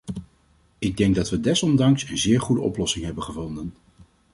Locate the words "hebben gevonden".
3.05-3.73